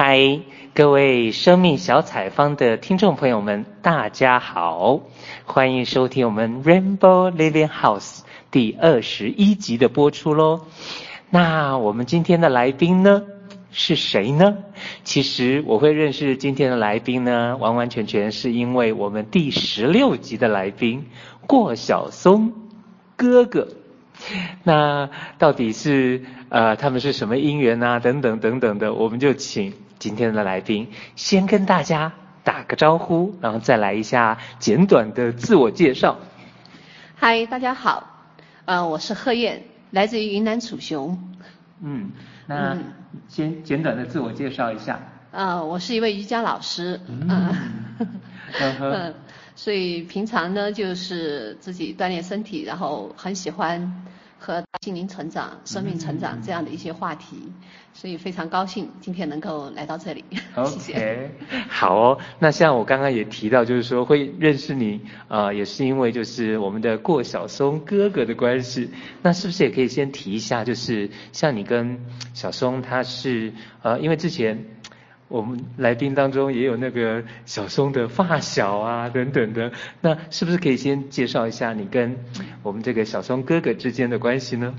[0.00, 0.38] 嗨，
[0.74, 5.00] 各位生命小采方的听众朋友们，大家好，
[5.44, 8.20] 欢迎收听我们 Rainbow Living House
[8.52, 10.60] 第二十一集的播出喽。
[11.30, 13.24] 那我们今天的来宾呢，
[13.72, 14.58] 是谁呢？
[15.02, 21.06] 其实我会认识今天的来宾呢，完完全全是因为我们第十六集的来宾
[21.48, 22.52] 过小松
[23.16, 23.66] 哥哥。
[24.62, 27.98] 那到底是呃他们是什么姻缘啊？
[27.98, 32.12] 等等等等的，我们就请今天的来宾先跟大家
[32.44, 36.18] 打个招呼，然后再来一下简短的自我介绍。
[37.16, 38.30] 嗨，大家好，
[38.64, 41.18] 呃，我是贺燕，来自于云南楚雄。
[41.82, 42.10] 嗯，
[42.46, 42.76] 那
[43.28, 45.00] 先简短的自我介绍一下。
[45.32, 47.00] 呃，我是一位瑜伽老师。
[47.08, 47.56] 嗯。
[48.60, 49.14] 嗯
[49.56, 54.04] 所以平常呢，就是自己锻炼身体，然后很喜欢
[54.38, 57.52] 和心灵成长、生命成长这样的一些话题，嗯、
[57.92, 60.24] 所以非常高兴今天能够来到这里。
[60.66, 61.30] 谢谢。
[61.68, 68.90] 好哦，那像我刚刚也提到，就是说会认识你，呃，也是因为就是我们的过小松哥哥的关系。
[69.22, 71.98] 那是不是也可以先提一下，就是像你跟
[72.32, 73.52] 小松他是
[73.82, 74.64] 呃，因为之前。
[75.28, 79.70] 我们来宾当中也有那个小松的发小啊，等等的，
[80.00, 82.16] 那是不是可以先介绍一下你跟
[82.62, 84.74] 我们这个小松哥哥之间的关系呢？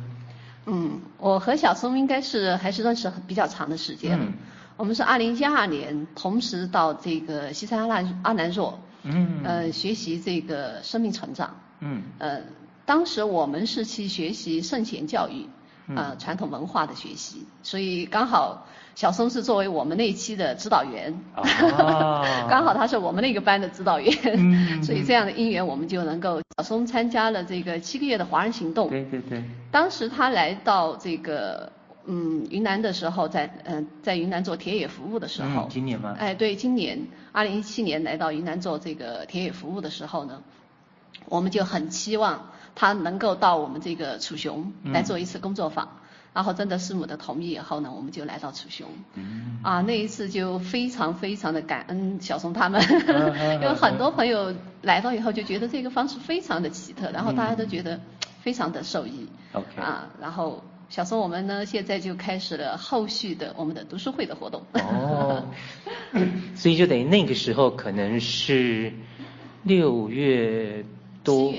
[0.66, 4.20] 嗯，我和小松应该是还是认识比较长的时间。
[4.20, 4.34] 嗯。
[4.76, 11.56] 我们是二零一二年同时到这个西山阿兰阿兰若，嗯，呃，学习这个生命成长。
[11.82, 12.02] 嗯。
[12.18, 12.42] 呃，
[12.86, 15.48] 当时我们是去学习圣贤教育，
[15.96, 18.66] 呃，传统文化的学习，所以刚好。
[19.00, 28.90] 晓松是作为我们那一期的指导员， 刚、哦、好他是我们那个班的指导员，嗯、 所以这样的因缘我们就能够小松参加了这个七个月的华人行动。
[28.90, 29.42] 对对对。
[29.72, 31.72] 当时他来到这个
[32.08, 35.62] 嗯云南的时候，在嗯、呃、在云南做田野服务的时候。
[35.62, 36.18] 嗯、今年吗？
[36.20, 40.42] 哎，对，今年二零一七年来到云南做这个田野服务的时候呢，
[41.30, 45.86] 我们就很期望他能够到我们这个楚雄来做一次工作坊。
[45.86, 46.09] 嗯
[46.40, 48.88] 然后征得师母的同意以后呢，我们就来到楚雄。
[49.16, 49.60] 嗯。
[49.62, 52.82] 啊，那一次就非常非常的感恩小松他们，
[53.60, 58.00] 因为很多朋友来到以后就觉得这个方式非常的奇特，然后大家都觉得
[58.42, 59.28] 非常的受益。
[59.76, 64.64] 啊，然后小松我们呢现在就开始了后续的我们的读书会的活动。
[64.76, 65.44] 哦。
[66.56, 68.94] 所以就等于那个时候可能是
[69.64, 70.86] 六月。
[71.30, 71.54] 都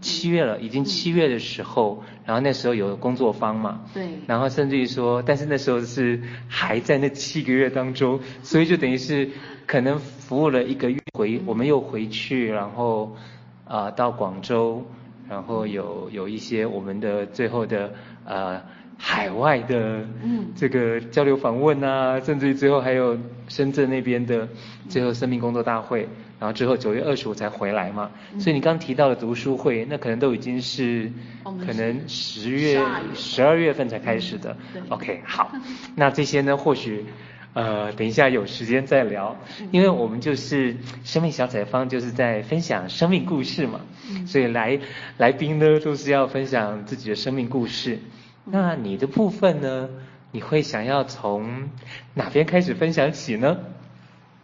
[0.00, 9.28] 七月了，已经七月的时候，嗯、然后那时候有工作方嘛，对，然后甚至于说，但是那时候是还在那七个月当中，所以就等于是
[9.66, 13.16] 可能服务了一个月回，我们又回去，然后
[13.64, 14.84] 啊、呃、到广州，
[15.28, 17.92] 然后有有一些我们的最后的
[18.24, 18.62] 呃
[18.96, 20.06] 海外的
[20.54, 24.48] 这个交流访问啊，甚至于最后还有深圳那边的
[24.88, 26.08] 最后生命工作大会。
[26.38, 31.10] 然后之后九月二十五才回来嘛，嗯、所以你刚提到的读书会，那可能都已经是
[31.44, 32.78] 可能十月
[33.14, 33.86] 十二月份。
[33.86, 34.56] 才开始的。
[34.74, 35.52] 嗯、OK，好，
[35.94, 37.06] 那这些呢，或许
[37.52, 39.36] 呃等一下有时间再聊，
[39.70, 44.80] 因为我们就是生命小采方，就是在分享生命故事嘛，嗯、所以来
[45.18, 48.00] 来宾呢都是要分享自己的生命故事。
[48.44, 49.88] 那你的部分呢，
[50.32, 51.70] 你会想要从
[52.14, 53.56] 哪边开始分享起呢？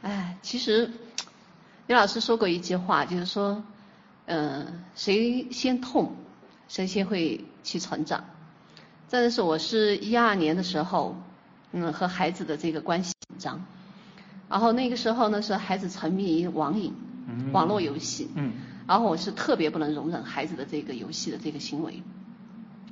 [0.02, 0.88] 哎，其实。
[1.88, 3.62] 刘老师说过一句话，就是说，
[4.26, 6.15] 嗯、呃，谁先痛，
[6.69, 8.25] 谁先会去成长。
[9.09, 11.16] 真的是我是一二年的时候，
[11.72, 13.65] 嗯，和孩子的这个关系紧张，
[14.48, 16.94] 然后那个时候呢，是孩子沉迷于网瘾，
[17.53, 18.53] 网络游戏，嗯，
[18.87, 22.03] 然后我是特别不能容忍孩子的这个游戏的这个行为，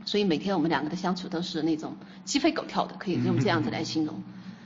[0.05, 4.22] 所以每天我们两个的相处都是那种鸡飞狗跳的，可以用这样子来形容，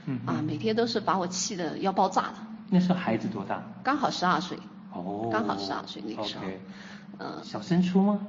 [0.07, 2.47] 嗯，啊，每天都是把我气的要爆炸了。
[2.69, 3.63] 那时候孩子多大？
[3.83, 4.57] 刚好十二岁。
[4.91, 5.29] 哦。
[5.31, 6.43] 刚好十二岁那个时候。
[7.19, 7.43] 嗯。
[7.43, 8.19] 小升初吗？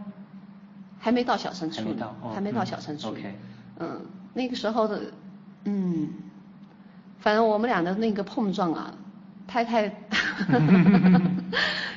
[0.99, 1.79] 还没到小升初。
[1.79, 2.15] 还没到。
[2.21, 3.09] 哦、还没到小升初。
[3.09, 3.39] OK。
[3.79, 4.01] 嗯，
[4.33, 5.01] 那个时候的，
[5.65, 6.09] 嗯，
[7.19, 8.93] 反正我们俩的那个碰撞啊，
[9.47, 9.85] 太太，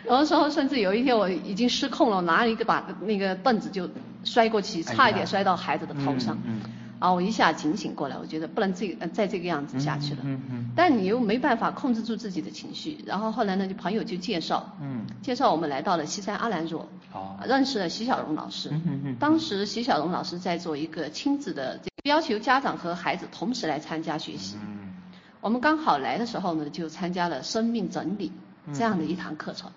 [0.06, 3.90] 有的时候甚至有一天我已经失控了，拿了一个把那个凳子就
[4.25, 6.38] 摔过去，差一点摔到孩子的头上。
[6.44, 6.60] 嗯
[7.00, 10.19] 啊，我一下警醒过来，我觉得不能这个再这个样子下去了。
[10.24, 10.69] 嗯嗯。
[10.75, 18.69] 但你又没办法控制住自己的情绪，然后后来呢，就朋友就介绍，嗯，介绍我们来到了西山阿兰若，哦，认识了徐小荣老师。
[18.72, 19.01] 嗯嗯。
[19.06, 24.57] 嗯，当时徐小荣老师在做一个亲子的，要求家长和孩子同时来参加学习。
[24.62, 24.94] 嗯。
[25.40, 28.31] 我们刚好来的时候呢，就参加了生命整理
[28.74, 29.72] 这样的一堂课程。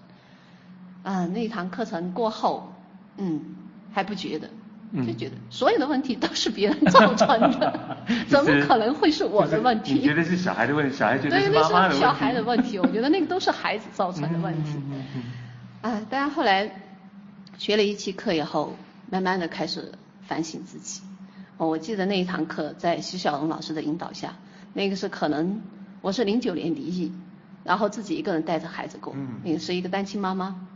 [1.04, 1.14] 嗯。
[1.14, 2.72] 啊，那一堂课程过后，
[3.16, 3.54] 嗯，
[3.92, 4.50] 还不觉得。
[4.94, 7.26] 就觉得所有的问题都是别人造成
[7.58, 7.96] 的，
[8.28, 9.94] 怎么可能会是我的问题？
[9.94, 11.88] 你觉得是小孩的问题，小孩觉得是妈妈的问题。
[11.88, 14.78] 对，那是小孩的问题，我觉得那个都是孩子造成的问题。
[15.80, 16.70] 啊，大家后来
[17.56, 18.76] 学了一期课以后，
[19.10, 19.92] 慢慢的开始
[20.26, 21.00] 反省自己。
[21.56, 24.34] 哦，我记得那一堂课在徐小龙老师的引导下，
[24.74, 25.62] 那个是可能
[26.02, 27.12] 我是零九年离异，
[27.64, 30.66] 然后自己一个人带着孩子过，嗯，那个是一个单亲妈妈。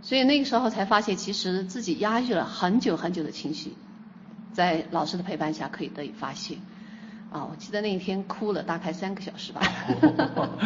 [0.00, 3.74] 所以那个时候才发现，其实自己压抑了很久很久的情绪，
[4.52, 6.56] 在老师的陪伴下可以得以发泄。
[7.30, 9.60] 啊，我记得那一天哭了大概三个小时吧，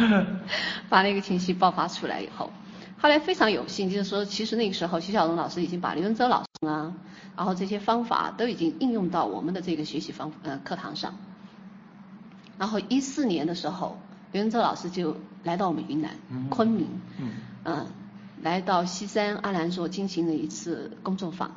[0.87, 2.51] 把那个情绪爆发出来以后，
[2.97, 6.93] 后来非常有幸，就是说，其实那个时候徐小龙老师已经把刘文洲老师啊，
[7.35, 11.17] 然后这些方法都已经应用到我们的这个学习方呃课堂上。
[12.57, 13.99] 然后一四年的时候，
[14.31, 16.11] 刘文洲老师就来到我们云南
[16.49, 16.87] 昆明，
[17.17, 17.31] 嗯。
[17.63, 17.87] 呃
[18.43, 21.49] 来到西山阿兰所进行了一次工作坊，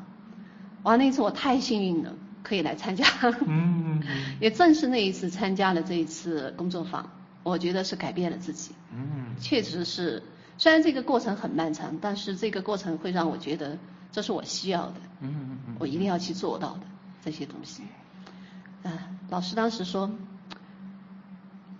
[0.84, 3.04] 哇，那一次我太幸运了，可以来参加。
[3.44, 4.00] 嗯，
[4.40, 7.10] 也正是那一次参加了这一次工作坊，
[7.42, 8.70] 我觉得是改变了自己。
[8.94, 10.22] 嗯，确实是，
[10.58, 13.76] 虽然这个过程很漫长，但是这个过程会让我觉得
[14.12, 14.94] 这是我需要的。
[15.20, 16.82] 嗯嗯，我一定要去做到的
[17.24, 17.82] 这些东西。
[18.84, 20.08] 啊，老师当时说，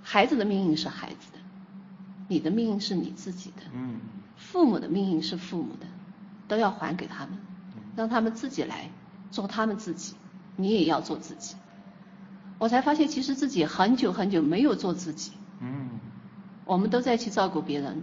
[0.03, 1.39] 孩子的命运是孩子的，
[2.27, 3.63] 你的命运是你自己的。
[3.73, 4.01] 嗯。
[4.57, 5.87] 父母的命运是父母的，
[6.49, 7.39] 都要还给他们，
[7.95, 8.91] 让他们自己来
[9.31, 10.15] 做他们自己，
[10.57, 11.57] 你也要做自己。
[12.57, 15.33] 我才发现，其实自己很久很久没有做自己。
[15.61, 16.01] 嗯。
[16.65, 18.03] 我们都在去照顾别人，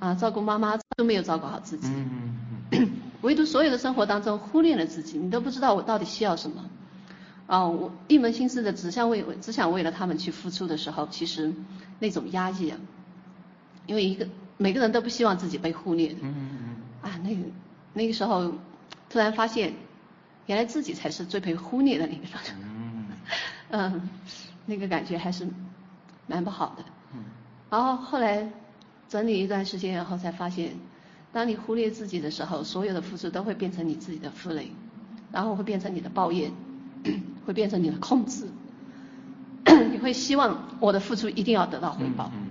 [0.00, 1.86] 啊，照顾妈妈都没有照顾好自己。
[1.86, 2.36] 嗯
[2.72, 2.90] 嗯。
[3.22, 6.68] 唯独所有的生活当中忽略了自己，你都不知道我到底需要什么。
[7.46, 11.54] 啊，我一门心思的只想为只想为了他们去付出的时候，其实
[12.00, 12.78] 那种压抑啊，
[13.86, 14.26] 因为一个。
[14.60, 16.16] 每个人都不希望自己被忽略的。
[16.20, 16.50] 嗯嗯
[17.02, 17.10] 嗯。
[17.10, 17.36] 啊，那个
[17.94, 18.52] 那个时候，
[19.08, 19.72] 突然发现，
[20.44, 22.56] 原来自己才是最被忽略的那个人。
[22.62, 23.06] 嗯。
[23.72, 24.08] 嗯，
[24.66, 25.48] 那个感觉还是
[26.26, 26.84] 蛮不好的。
[27.14, 27.24] 嗯。
[27.70, 28.46] 然后后来
[29.08, 30.72] 整理一段时间以后，才发现，
[31.32, 34.70] 当你忽略自己的时候，所有的付出都会变成你自己的负累，
[35.32, 36.52] 然后会变成你的抱怨，
[37.46, 38.46] 会变成你的控制。
[39.90, 42.30] 你会希望我的付出一定要得到回报。
[42.34, 42.49] 嗯。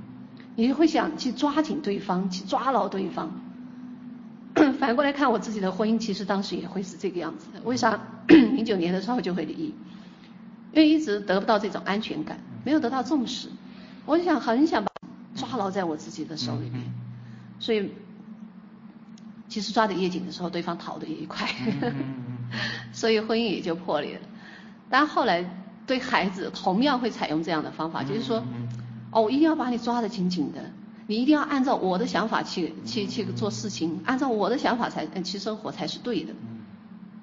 [0.60, 3.32] 你会想去抓紧对方，去抓牢对方。
[4.78, 7.62] 反过来看我自己的婚姻，其实当时也会是这个样子的。
[7.64, 7.98] 为啥？
[8.28, 9.74] 零九年的时候就会离异，
[10.74, 13.48] 因为一直得不到这种安全感，没有得到重视。
[14.06, 14.92] 我就想很想把
[15.34, 16.84] 抓牢在我自己的手里面，
[17.62, 17.94] 所以
[19.48, 21.48] 其实抓得越紧的时候，对方逃得越快，
[22.92, 24.22] 所以婚姻也就破裂了。
[24.90, 25.50] 但后来
[25.88, 28.44] 对孩子同样会采用这样的方法，就是说。
[29.12, 30.72] 哦，我一定要把你抓得紧紧的，
[31.08, 36.34] 你一定要按照我的想法去去去做事情，按照我的想法才去生活才是对的。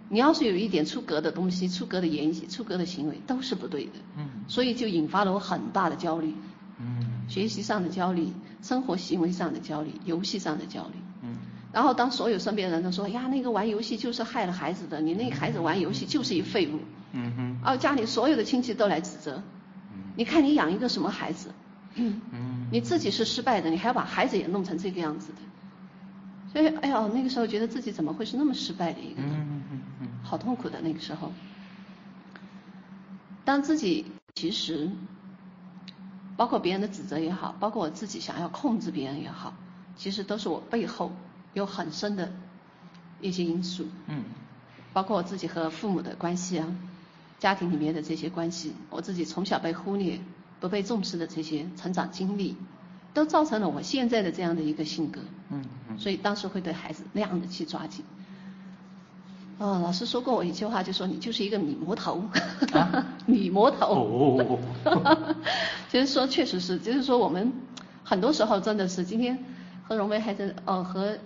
[0.08, 3.92] 你要是有一点出格的东西、出格的言语、出格的行为，都是不对的。
[4.16, 4.28] 嗯。
[4.46, 6.32] 所以就引发了我很大的焦虑。
[6.78, 7.24] 嗯。
[7.28, 8.28] 学习上的焦虑，
[8.62, 10.94] 生活行为上的焦虑，游戏上的焦虑。
[11.22, 11.36] 嗯。
[11.72, 16.78] 然后当所有身边人都说呀，那个玩游戏就是害了孩子的，你那个孩子玩游戏就是一废物。
[17.10, 17.60] 嗯哼。
[17.64, 19.42] 哦，家里所有的亲戚都来指责。
[19.92, 20.04] 嗯。
[20.14, 21.48] 你看你养一个什么孩子？
[21.96, 25.38] 嗯，你自己是失败的，你还要把孩子也弄成这个样子的，
[26.52, 29.30] 所以，哎呦，那个时候觉得自己怎么会是那么失败的一个人？
[29.32, 31.32] 嗯嗯嗯，好痛苦的那个时候。
[33.44, 34.90] 当自己其实，
[36.36, 39.54] 包括别人的指责也好，包括我自己想要控制别人也好，
[39.96, 41.12] 其实都是我背后
[41.54, 42.32] 有很深的
[43.20, 43.86] 一些因素。
[44.06, 44.24] 嗯，
[44.92, 46.66] 包括我自己和父母的关系啊，
[47.38, 50.20] 家庭里面的这些关系，我自己从小被忽略。
[50.60, 52.56] 不被重视的这些成长经历，
[53.14, 55.20] 都造成了我现在的这样的一个性格。
[55.50, 55.98] 嗯嗯。
[55.98, 58.04] 所以当时会对孩子那样的去抓紧。
[59.58, 62.22] 哦，老师说过我一句话，就说你就是一个米魔头。
[62.72, 63.86] 啊、 米魔头。
[63.86, 64.58] 哦。
[64.84, 65.34] 哈哈哈。
[65.90, 67.52] 就是说，确实是，就是说我们
[68.04, 69.44] 很多时候真的是，今天
[69.84, 71.16] 和荣威还在哦和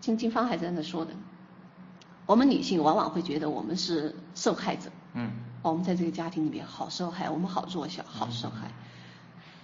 [0.00, 1.12] 金金芳还在那说的，
[2.26, 4.90] 我们女性往往会觉得我们是受害者。
[5.14, 5.30] 嗯。
[5.62, 8.70] 我们在这个家庭里面好受害，我们好弱小，好受害。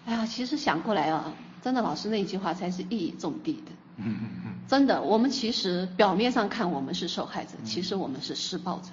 [0.05, 3.73] 哎呀，其实想过来啊，真的老师那一句话才是一语中的的。
[3.97, 4.55] 嗯嗯嗯。
[4.69, 8.91] 真的，我们其实表面上看我们是受害者，其实我们是施暴者，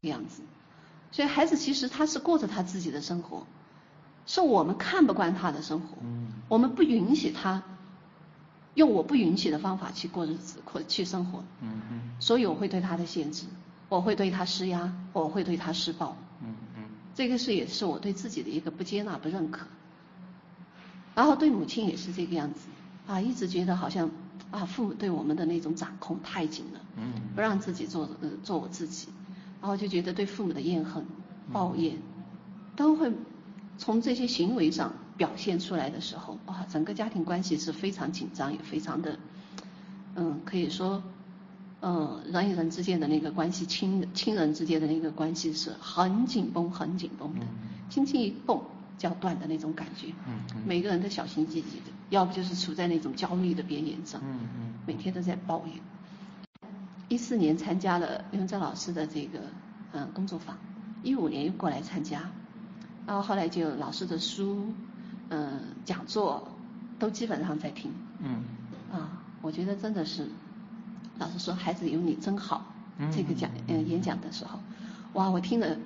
[0.00, 0.42] 这样子。
[1.10, 3.46] 所以孩子其实他是过着他自己的生活，
[4.26, 5.98] 是我们看不惯他的生活，
[6.48, 7.62] 我们不允许他
[8.74, 11.44] 用我不允许的方法去过日子或去生活。
[11.60, 12.00] 嗯嗯。
[12.20, 13.44] 所以我会对他的限制，
[13.88, 16.16] 我会对他施压，我会对他施暴。
[17.14, 19.66] 这个是也是我对自己的一个不接纳、不认可，
[21.14, 22.60] 然后对母亲也是这个样子
[23.06, 24.10] 啊，一直觉得好像
[24.50, 29.08] 啊父母对我们的那种掌控太紧了，嗯，不让自己做呃做我自己，
[29.60, 31.04] 然后就觉得对父母的怨恨、
[31.52, 31.96] 抱怨，
[32.74, 33.12] 都会
[33.78, 39.18] 从这些行为上表现出来的时候，哇，整个家庭关系是非常紧张，也非常的，
[40.16, 41.02] 嗯，可以说，
[41.86, 47.44] 嗯，人与人之间的那个关系，亲亲人之间的那个关系是很紧绷、很紧绷的，
[47.90, 48.62] 轻轻一动
[48.96, 50.06] 就要断的那种感觉。
[50.26, 50.62] 嗯嗯。
[50.66, 54.18] 每个人都小心翼翼的，要不就是处在那种焦虑的边缘上。
[54.24, 54.72] 嗯嗯。
[54.86, 55.76] 每天都在抱怨。
[57.10, 59.40] 一四年参加了刘文正老师的这个
[59.92, 60.56] 嗯工作坊，
[61.02, 62.30] 一五年又过来参加，
[63.06, 64.72] 然后后来就老师的书，
[65.28, 66.48] 嗯讲座
[66.98, 67.92] 都基本上在听。
[68.20, 68.42] 嗯。
[68.90, 70.30] 啊，我觉得真的是，
[71.18, 72.72] 老师说孩子有你真好。
[72.98, 73.10] 嗯。
[73.10, 74.58] 这个讲嗯演讲的时候，
[75.14, 75.76] 哇，我听了，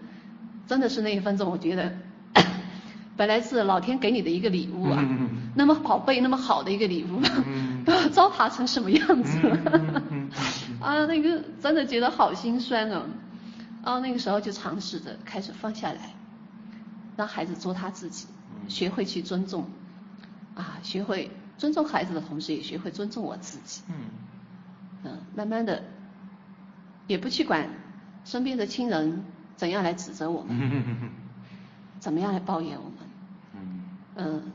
[0.66, 1.92] 真的是那一分钟，我觉得，
[3.16, 10.02] 本来是老天给你的一个礼物啊，嗯、那么宝贝那么好的一个礼物，嗯、 都要糟蹋成什么样子了？
[10.80, 13.02] 啊，那个真的觉得好心酸哦。
[13.84, 16.14] 然后那个时候就尝试着开始放下来，
[17.16, 18.26] 让孩子做他自己，
[18.68, 19.64] 学会去尊重，
[20.54, 23.80] 啊，学会尊重孩子的同时，也学会尊重我自己。
[23.88, 23.94] 嗯。
[25.08, 25.82] 嗯，慢慢的，
[27.06, 27.70] 也不去管
[28.24, 29.24] 身边的亲人
[29.56, 31.10] 怎样来指责我们，
[31.98, 32.98] 怎么样来抱怨我们。
[33.54, 33.82] 嗯。
[34.16, 34.52] 嗯，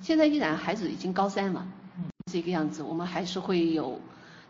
[0.00, 1.66] 现在依然孩子已经高三了，
[2.26, 4.00] 这个样子，我们还是会有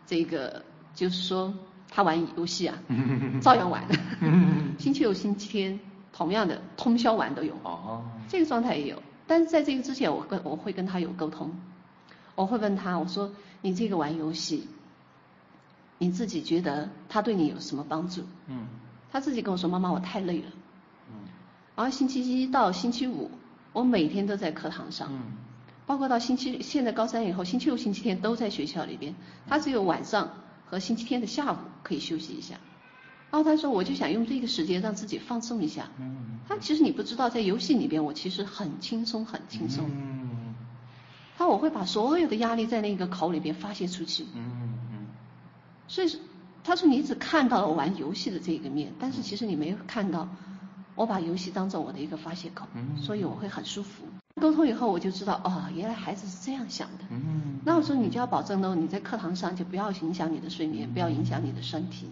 [0.05, 0.63] 这个。
[0.93, 1.53] 就是说，
[1.89, 2.77] 他玩游戏啊，
[3.41, 3.81] 照样玩。
[4.77, 5.79] 星期六、星期天，
[6.11, 7.53] 同样的通宵玩都有。
[7.63, 8.03] 哦。
[8.27, 11.49] 这个状态也有，但是在这个之前，我跟我会跟他有沟通，
[12.35, 13.31] 我会问他，我说
[13.61, 14.67] 你这个玩游戏，
[16.01, 18.23] 你自己觉得他对你有什么帮助？
[18.47, 18.65] 嗯。
[19.11, 20.47] 他自己跟我说，妈妈，我太累了。
[21.09, 21.15] 嗯。
[21.75, 23.29] 然后星期一到星期五，
[23.71, 25.09] 我每天都在课堂上。
[25.11, 25.21] 嗯。
[25.85, 29.13] 包括到星期，现在高三以后，星期六、星期天都在学校里边，
[29.47, 30.29] 他只有晚上。
[30.65, 32.55] 和星期天的下午可以休息一下，
[33.29, 35.89] 然后他说我就想用这个时间让自己放松一下。
[35.99, 36.39] 嗯。
[36.47, 39.85] 他其实你不知道，在游戏里边我其实很轻松很轻松。
[39.91, 40.55] 嗯。
[41.37, 44.25] 他我会把所有的压力在那个口里边发泄出去。
[44.33, 44.90] 嗯嗯。
[45.91, 46.19] 所以
[46.63, 50.25] 他说你只看到了我玩游戏的这个面，但是其实你没有看到
[50.95, 52.65] 我把游戏当做我的一个发泄口，
[52.97, 54.05] 所以我会很舒服。
[54.39, 57.03] 沟通以后我就知道，哦，原来孩子是这样想的。
[57.09, 57.59] 嗯。
[57.65, 62.07] 那我说你就要保证呢，你在课堂上就不要影响你的睡眠，不要影响你的身体，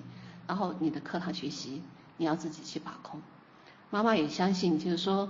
[0.46, 1.82] 然后你的课堂学习
[2.18, 3.22] 你要自己去把控。
[3.90, 5.30] 妈妈也相信，就是说，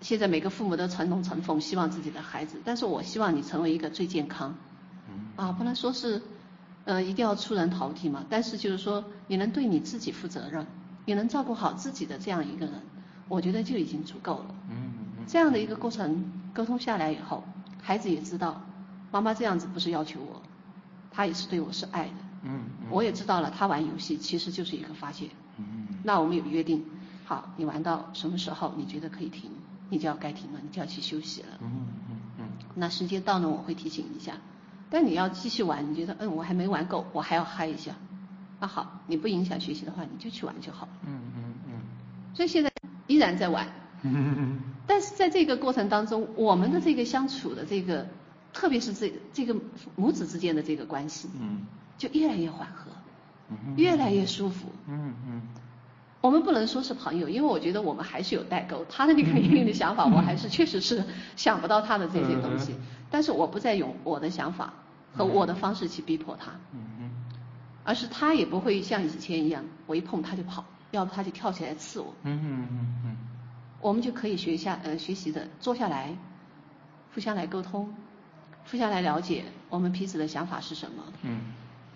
[0.00, 4.56] 现在每个父母都承龙承凤，希望自己的孩子，但是我希望你成为一个最健康。
[5.08, 5.28] 嗯。
[5.36, 6.20] 啊，不能说是，
[6.88, 10.66] 呃，一定要出人头地嘛，但是就是说，你能对你自己负责任，
[11.04, 12.80] 你能照顾好自己的这样一个人，
[13.28, 14.54] 我觉得就已经足够了。
[14.70, 14.94] 嗯。
[15.26, 17.44] 这样的一个过程沟通下来以后，
[17.82, 18.62] 孩子也知道，
[19.10, 20.40] 妈妈这样子不是要求我，
[21.10, 22.14] 他也是对我是爱的。
[22.88, 25.28] 我也知道了，他玩游戏其实就是一个发泄。
[25.58, 25.88] 嗯。
[26.02, 26.82] 那我们有约定，
[27.26, 29.50] 好，你玩到什么时候你觉得可以停，
[29.90, 31.48] 你就要该停了，你就要去休息了。
[31.60, 32.48] 嗯嗯嗯。
[32.74, 34.32] 那时间到了，我会提醒一下。
[34.90, 37.92] 但你要继续玩，你觉得嗯我还没玩够，我还要嗨一下。
[38.60, 40.92] 那好，你不影响学习的话，你就去玩就好了。
[41.06, 41.72] 嗯嗯嗯。
[42.34, 42.72] 所以现在
[43.06, 43.66] 依然在玩。
[44.02, 44.58] 嗯。
[44.88, 48.06] 但是在这个过程当中，我们的这个相处的这个，
[48.54, 49.54] 特别是这这个
[49.96, 51.66] 母子之间的这个关系，嗯，
[51.98, 52.90] 就越来越缓和，
[53.50, 55.42] 嗯，越来越舒服，嗯嗯。
[56.20, 58.84] 我们不能说是朋友，因为我觉得我们还是有代沟。
[58.88, 61.04] 他的那个阴影的想法，我还是确实是
[61.36, 62.74] 想不到他的这些东西。
[63.10, 64.72] 但是我不再用我的想法
[65.14, 66.52] 和我的方式去逼迫他，
[67.84, 73.16] 而是他也不会像以前一样，我一碰他就跑，要不他就跳起来刺我，嗯嗯嗯嗯。
[73.80, 76.16] 我们就可以学下呃学习的坐下来，
[77.14, 77.94] 互相来沟通，
[78.68, 81.04] 互相来了解我们彼此的想法是什么。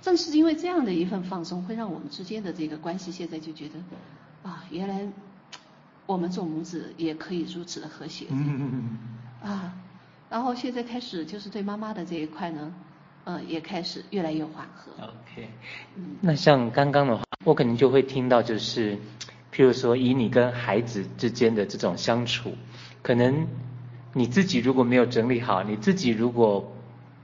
[0.02, 0.04] 嗯。
[0.04, 5.06] 正是因为这样的一份放松，会让我们之间的这个关系现在就觉得，啊，原来
[6.06, 8.26] 我们做母子也可以如此的和谐。
[8.30, 9.50] 嗯嗯嗯。
[9.50, 9.74] 啊，
[10.28, 12.74] 然后现在开始就是对妈妈的这一块呢，
[13.24, 14.92] 嗯，也开始越来越缓和。
[15.04, 15.48] OK。
[15.96, 16.16] 嗯。
[16.20, 18.98] 那像刚刚的话，我可能就会听到就是。
[19.54, 22.54] 譬如说，以你跟孩子之间的这种相处，
[23.02, 23.46] 可能
[24.14, 26.72] 你自己如果没有整理好，你自己如果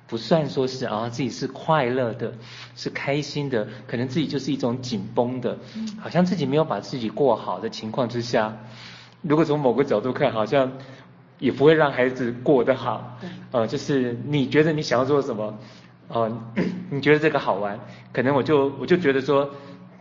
[0.09, 2.33] 不算说是啊自己是快乐的，
[2.75, 5.59] 是开心的，可能自己就是一种紧绷的，
[6.01, 8.57] 好像自己没有把自己过好的情况之下，
[9.23, 10.73] 如果从某个角度看，好像
[11.39, 13.19] 也不会让孩子过得好。
[13.53, 15.59] 呃，就是你觉得你想要做什么，
[16.09, 16.41] 呃，
[16.91, 17.79] 你觉得这个好玩，
[18.13, 19.51] 可能我就我就觉得说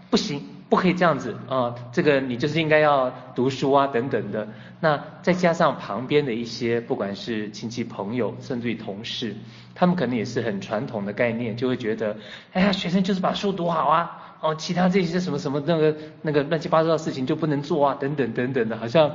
[0.09, 0.41] 不行。
[0.69, 1.73] 不可以这样子啊！
[1.93, 4.47] 这个你就是应该要读书啊，等等的。
[4.81, 9.35] 那再加上旁边的一些，不管是亲戚朋友，甚至于同事，
[9.73, 12.17] 他们可能也是很传统的概念，就会觉得，
[12.51, 19.09] 哎呀，学生就是把书读好啊，哦，其他这些什么什么那个那个乱七八糟的事情就不能做啊，等等等等的，好像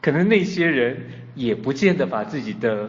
[0.00, 0.96] 可能那些人
[1.34, 2.88] 也不见得把自己的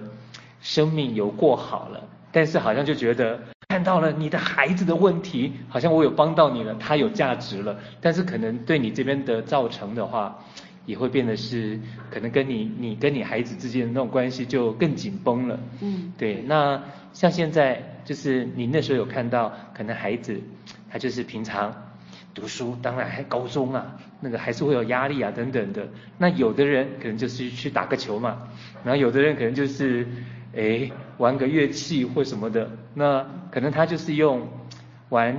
[0.62, 3.40] 生命有过好了，但是好像就觉得
[3.70, 10.38] 看到了你的孩子的问题，好像我有帮到你了，他有价值了，但是可能对你这边的造成的话，
[10.86, 11.80] 也会变得是
[12.12, 15.60] 可能跟你你跟你孩子之间的那种关系就更紧绷了。
[15.82, 16.44] 嗯，对。
[16.48, 16.82] 那
[17.14, 20.40] 像现在就是你那时候有看到，可能孩子
[20.90, 21.74] 他就是平常
[22.34, 25.88] 读书，当然还高中啊，那个还是会有压力啊等等的。
[26.18, 28.50] 那有的人可能就是去打个球嘛，
[28.84, 30.08] 然后有的人可能就是
[30.54, 32.70] 诶玩个乐器或什么的。
[32.94, 34.48] 那可能他就是用
[35.10, 35.38] 玩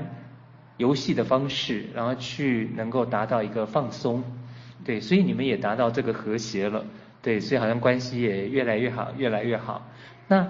[0.76, 4.22] 游戏的方式，然后去能够达到一个放松。
[4.84, 6.84] 对，所以你们也达到这个和谐了，
[7.22, 9.88] 对，所以好像关系也越来越好，越来越好。
[10.28, 10.46] 那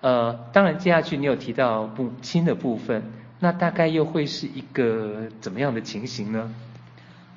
[0.00, 3.02] 呃，当然接下去你有提到母亲的部分，
[3.40, 6.54] 那大概又会是一个怎么样的情形呢？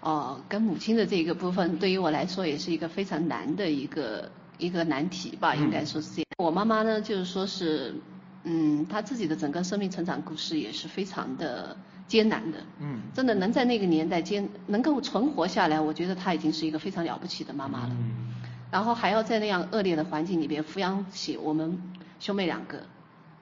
[0.01, 6.25] 哦，跟母亲的这个部分，对于我来说也是一个非常难的一个一个难题吧，应该说是这样。
[6.37, 7.95] 嗯、我妈妈呢，就是说是，
[8.43, 11.75] 嗯，她自己的整个生命成长故事也是非常的。
[12.07, 17.89] 艰难的，嗯，真的能在那个年代坚能够存活下来，我觉得她已经是一个非常了不起的妈妈了。
[17.91, 18.33] 嗯，
[18.71, 21.77] 然后还要在那样恶劣的环境里边抚养起我们
[22.21, 22.81] 兄妹两个，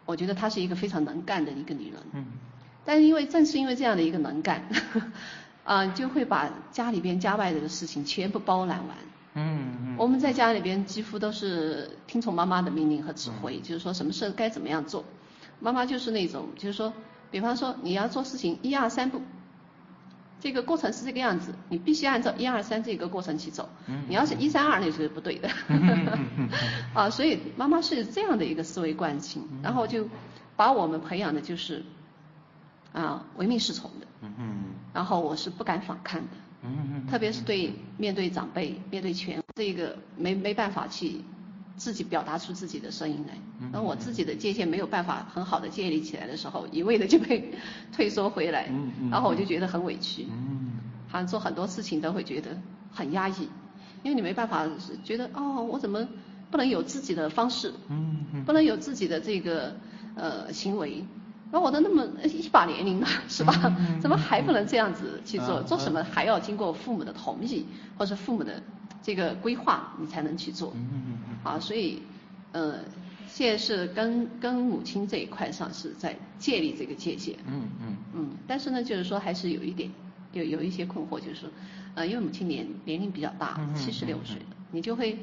[0.07, 2.01] 我觉得她是一个非常能干的一个女人。
[2.13, 2.25] 嗯，
[2.83, 4.63] 但是因为正是因为这样的一个能干，
[5.63, 8.97] 啊，就会把家里边家外的事情全部包揽完。
[9.35, 15.05] 嗯嗯，我们在家里边几乎都是听从妈妈的命令和指挥，就是说什么事该怎么样做，
[15.59, 16.91] 妈妈就是那种就是说。
[17.31, 19.21] 比方说你要做事情一二三步，
[20.39, 23.67] 这个过程是这个样子，你必须按照一二三这个过程去走。
[24.07, 25.49] 你要是一三二，那是不对的。
[26.93, 30.07] 啊，所以妈妈是这样的一个思维惯性，然后就
[30.55, 31.83] 把我们培养的就是
[32.93, 34.07] 啊唯命是从的。
[34.93, 36.37] 然后我是不敢反抗的。
[37.09, 41.21] 特别是对面对长辈、面对权，这个没没办法去。
[41.77, 43.33] 自己表达出自己的声音来，
[43.73, 47.53] 当我自己的界限没有办法很好的建立起来的时候，一味的就被
[47.91, 48.71] 退缩回来，
[49.11, 50.25] 然后我就觉得很委屈，
[51.09, 52.57] 好像做很多事情都会觉得
[52.93, 53.49] 很压抑，
[54.03, 54.65] 因为你没办法
[55.03, 56.07] 觉得哦，我怎么
[56.49, 57.73] 不能有自己的方式，
[58.45, 59.75] 不能有自己的这个
[60.15, 61.03] 呃行为，
[61.55, 63.53] 那我都那么一把年龄了，是吧？
[64.01, 65.63] 怎么还不能这样子去做？
[65.63, 67.65] 做什么还要经过父母的同意，
[67.97, 68.61] 或者父母的
[69.01, 70.73] 这个规划，你才能去做？
[71.45, 72.01] 啊，所以，
[72.51, 72.79] 呃，
[73.29, 77.33] 现在是跟跟母亲这一块上是在建立这个界限。
[77.47, 78.29] 嗯嗯嗯。
[78.45, 79.89] 但是呢，就是说还是有一点，
[80.33, 81.49] 有有一些困惑，就是说，
[81.93, 85.17] 呃，因为母亲年年龄比较大，七十六岁了，你就会，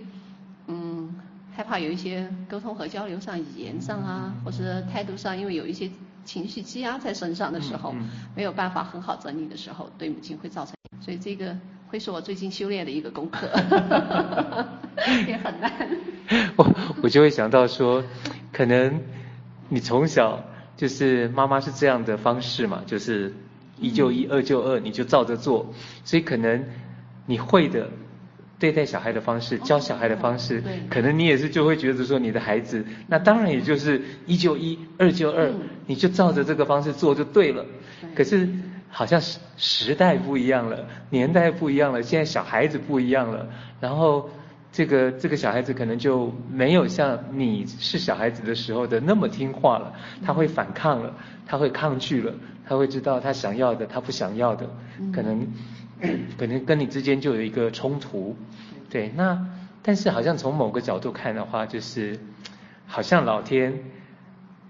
[0.66, 1.14] 嗯，
[1.54, 5.90] 害怕有一些沟通和交流上、语言上啊，或者态度上，因为有一些
[6.24, 7.94] 情绪积压在身上的时候，
[8.34, 11.56] 没有办法很好整理的时候，对母亲会造成，所以这个
[11.88, 13.48] 会是我最近修炼的一个功课，
[15.26, 15.72] 也很难。
[16.56, 18.04] 我我就会想到说，
[18.52, 19.00] 可能
[19.68, 20.44] 你从小
[20.76, 23.34] 就是妈妈是这样的方式嘛，就是
[23.78, 26.64] 一就一，二就二，你就照着做，所以可能
[27.26, 27.90] 你会的
[28.62, 35.50] 对待小孩的方式，教小孩的方式，可能你也是就会觉得说你的孩子，那当然也就是一就一，二就二，
[35.86, 37.66] 你就照着这个方式做就对了。
[38.14, 38.48] 可是
[38.88, 43.48] 好像时时代不一样了，年代不一样了，现在小孩子不一样了，
[43.80, 44.30] 然后。
[44.74, 49.92] 这个这个小孩子可能就没有像你是小孩子的时候的那么听话了，
[50.24, 51.14] 他会反抗了，
[51.46, 52.32] 他会抗拒了，
[52.66, 54.66] 他会知道他想要的，他不想要的，
[55.14, 55.46] 可能
[56.38, 58.36] 可能跟你之间就有一个冲突，
[58.90, 59.46] 对，那
[59.82, 62.18] 但是好像从某个角度看的话，就是
[62.86, 63.72] 好像老天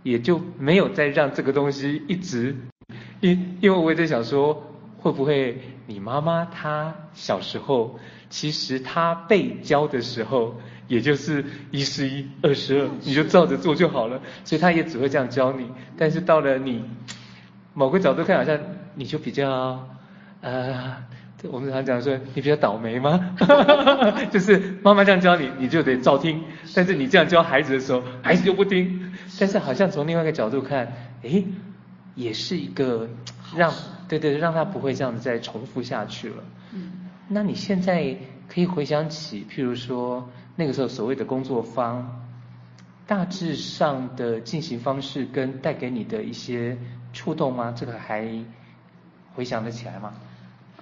[0.03, 2.57] 也就没有再让这个东西一直，
[3.21, 7.99] 因因为我也在想说，会不会你妈妈她小时候。
[8.31, 14.23] 其实她被教的时候，也就是一是一，二是二，你就照着做就好了。
[14.43, 15.69] 所以他也只会这样教你。
[15.99, 16.83] 但是到了你
[17.75, 18.59] 某个角度看，好像
[18.95, 19.87] 你就比较
[20.41, 20.97] 呃，
[21.51, 23.35] 我们常讲说你比较倒霉吗？
[24.31, 26.43] 就是妈妈这样教你，你就得照听。
[26.75, 29.13] 但是你这样教孩子的时候，孩子就不听。
[29.41, 31.45] 但是好像从另外一个角度看，诶，
[32.15, 33.09] 也是一个
[33.57, 33.73] 让
[34.09, 36.37] 对对，让他不会这样子再重复下去了。
[37.29, 38.17] 那你现在
[38.49, 42.23] 可以回想起，譬如说那个时候所谓的工作方，
[43.07, 46.77] 大致上的进行方式跟带给你的一些
[47.13, 47.75] 触动吗？
[47.77, 48.29] 这个还
[49.35, 50.13] 回想得起来吗？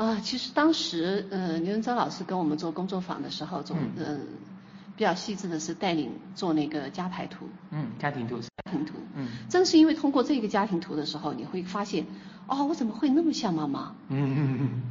[0.01, 4.19] 啊，其实当时，嗯、呃，刘文昭老师跟我们做工作坊的时候，做嗯、呃、
[4.97, 7.47] 比较细致的是带领做那个家排图。
[7.71, 8.41] 嗯，家庭图。
[8.41, 8.95] 家庭图。
[9.15, 9.29] 嗯。
[9.51, 12.07] 正是因为通过这个家庭图的时候，你会发现。
[12.47, 13.95] 哦，我怎么会那么像妈妈？
[14.09, 14.83] 嗯嗯嗯。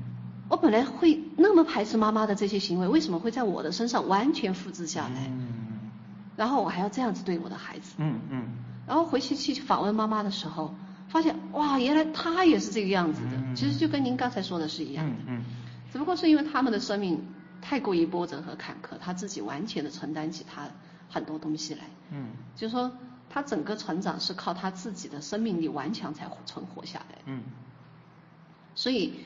[0.47, 5.25] 我本来会那么排斥妈妈的这些行为，为什么会在我的身上完全复制下来？
[5.27, 5.47] 嗯。
[6.35, 7.95] 然后我还要这样子对我的孩子。
[7.97, 8.43] 嗯嗯。
[8.85, 10.75] 然后回去去访问妈妈的时候，
[11.09, 13.31] 发现哇，原来他也是这个样子的。
[13.35, 13.55] 嗯。
[13.55, 15.15] 其实就跟您刚才说的是一样的。
[15.91, 17.27] 只不过是因为他们的生命
[17.61, 20.69] 太过于波折和坎坷，他自己完全的承担起他
[21.09, 21.81] 很多东西来。
[22.11, 22.31] 嗯。
[22.55, 22.91] 就是说。
[23.31, 27.19] 他整个成长是靠他自己的生命力顽强才存活下来。
[27.25, 27.43] 嗯。
[28.73, 29.19] 所以，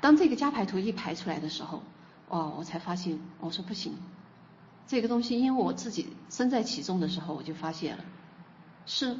[0.00, 1.84] 当这个加排图一排出来的时候，
[2.26, 3.94] 哦，我才发现，我说不行，
[4.88, 8.04] 这个东西，因为我自己身在其中的时候，我就发现了，
[8.84, 9.16] 是，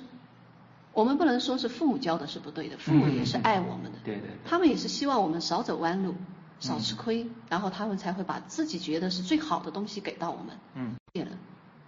[0.93, 3.99] 我们不能说是父母教的是不对的，父母也是爱我们的。
[4.05, 4.31] 对对。
[4.45, 6.15] 他们也是希望我们少走弯路，
[6.59, 10.57] 少吃亏，然后他们才会把自己觉得是最好的东西给到我们。
[10.75, 10.95] 嗯。
[11.13, 11.31] 对了。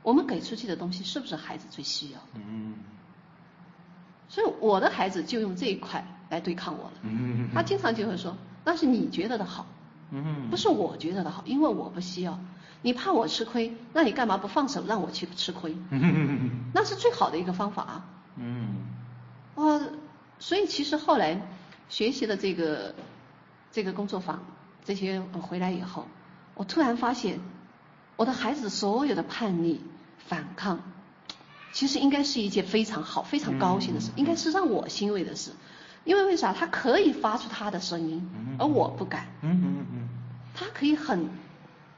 [0.02, 2.40] 我们给出去的东西是不是孩子最需要的？
[2.44, 2.74] 嗯，
[4.28, 6.92] 所以我的孩子就用这一块来对抗我了。
[7.02, 8.36] 嗯，他经常就会说
[8.66, 9.64] ：“那是你觉得的好，
[10.10, 12.36] 嗯，不是我觉得的好，因为我不需要。
[12.82, 15.76] 你怕我吃亏，那你干嘛不放手让我去吃亏？
[15.90, 18.04] 嗯，那是最好的一个方法啊。
[18.34, 18.81] 嗯，
[19.54, 19.80] 哦，
[20.38, 21.40] 所以其实后来
[21.88, 22.94] 学习了这个
[23.70, 24.44] 这个工作坊
[24.84, 26.06] 这些回来以后，
[26.54, 27.40] 我突然发现
[28.16, 29.80] 我的孩子所有的叛逆。
[30.24, 30.80] 反抗，
[31.72, 35.50] 其实应该是一件非常好、非常高兴的事，嗯、应该是让我欣慰的事。
[36.04, 36.52] 因为为啥？
[36.52, 39.26] 他可以发出他的声音，嗯、而我不敢。
[39.42, 40.08] 嗯嗯嗯。
[40.54, 41.28] 他可以很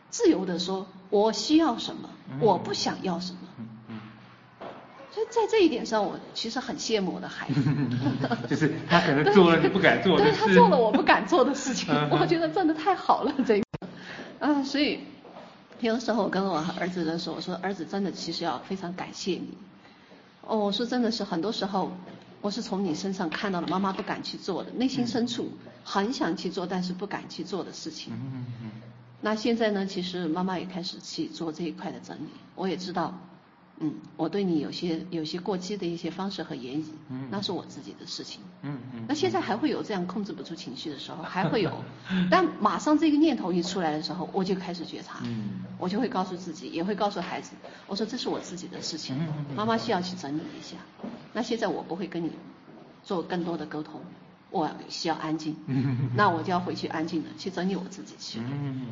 [0.08, 3.40] 自由地说：“我需要什么，嗯、我不想要什么。
[5.14, 5.16] 嗯”嗯。
[5.16, 7.62] 所以在这一点上，我其实很羡慕我的孩子。
[8.50, 13.64] 就是他可能做了你不敢做的对他做了我不敢做的事情， 我觉得真的太好了，这个。
[14.40, 15.00] 啊，所以。
[15.80, 19.50] 有的时候我跟我儿子的时候，我说儿子真的其实要非常感谢你。
[20.40, 21.92] 哦，我说真的是很多时候，
[22.40, 25.50] 我是从你身上看到了妈妈不敢去做的，内心深处
[25.82, 28.14] 很想去做但是不敢去做的事情。
[28.14, 28.70] 嗯嗯嗯。
[29.20, 33.18] 那现在呢，其实妈妈也开始去做这一块的整理，我也知道。
[33.80, 39.04] 嗯，我对你有些有些过激的一些方式和言语，嗯，那是我自己的事情，嗯嗯。
[39.08, 41.72] 那现在还会有这样控制不住情绪的时候， 还会有，
[42.30, 47.50] 但马上这个念头一出来的时候，我就开始觉察，嗯，我就会告诉自己，也会告诉孩子，
[47.88, 49.16] 我说这是我自己的事情，
[49.56, 50.76] 妈妈需要去整理一下。
[51.32, 52.30] 那现在我不会跟你
[53.02, 54.00] 做更多的沟通，
[54.54, 58.86] 我需要安静，嗯， 那我就要回去安静的去整理我自己去，嗯。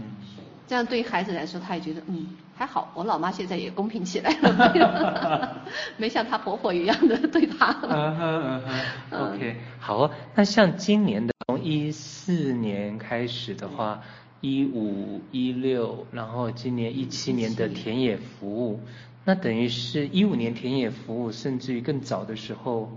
[0.66, 5.62] 这样对于孩子来说，他也觉得嗯还好，我老妈现在也公平起来了，
[5.98, 7.76] 没像她婆婆一样的对她。
[7.82, 8.62] 嗯哼嗯
[9.10, 10.10] 哼，OK，好哦。
[10.34, 14.02] 那像今年的从一四年开始的话，
[14.40, 18.80] 一五一六，然后今年一七年的田野服务，
[19.24, 22.90] 那等于是一五年田野服务，甚至于更早的时候，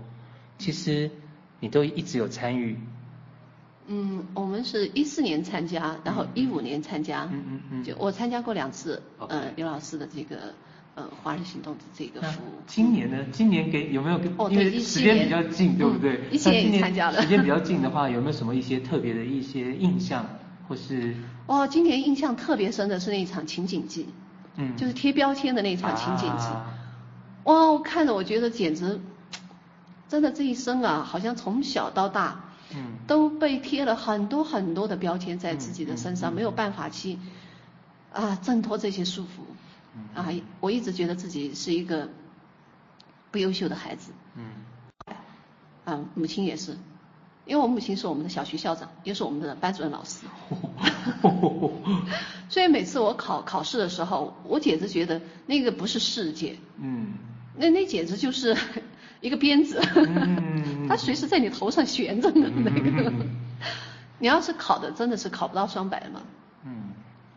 [0.58, 1.10] 其实
[1.60, 2.78] 你都一直有参与。
[3.88, 10.54] 嗯，我们是一四年参加，然后一五年参加，嗯嗯嗯，就我参加过两次，呃，刘老师的这个
[10.96, 12.50] 呃华人行动的这个服务。
[12.66, 13.24] 今年呢？
[13.30, 14.32] 今年给有没有跟？
[14.38, 16.20] 哦，因为时间比较近，对不对？
[16.32, 17.22] 一七年参加了。
[17.22, 20.26] 时间比较近的话，有没有什么一些特别的一些印象，
[20.68, 21.14] 或是？
[21.46, 24.06] 哦，今年印象特别深的是那一场情景剧，
[24.56, 26.44] 嗯，就是贴标签的那一场情景剧。
[27.44, 29.00] 哇，我看着我觉得简直，
[30.08, 32.42] 真的这一生啊，好像从小到大。
[32.74, 37.16] 嗯，都被贴了很多很多的标签在自己的身上，嗯嗯嗯、没有办法去
[38.12, 39.46] 啊挣脱这些束缚。
[39.94, 42.08] 嗯、啊，我一直觉得自己是一个
[43.30, 44.10] 不优秀的孩子。
[44.34, 44.44] 嗯。
[45.84, 46.76] 啊，母亲也是，
[47.44, 50.26] 因为我母亲是我们的小学校长，也是我们的班主任老师。
[52.50, 56.58] 所以每次我考考试的时候，我简直觉得那个不是世界。
[56.78, 57.12] 嗯。
[57.54, 58.56] 那那简直就是。
[59.20, 59.80] 一个鞭子，
[60.88, 62.50] 它随时在你头上悬着呢。
[62.64, 63.12] 那个，
[64.18, 66.20] 你要是考的真的是考不到双百嘛，
[66.64, 66.92] 嗯，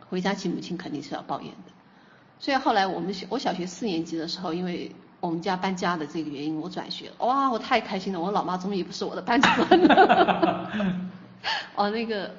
[0.10, 1.72] 回家去母亲肯定是要抱怨的。
[2.40, 7.12] 所以后来我们小我小学四年级的时候，因为我们家搬家的这个原因，我转学。
[7.20, 8.20] 哇，我太开心了！
[8.20, 10.72] 我老妈终于不是我的班主任了。
[11.76, 12.36] 哦，那个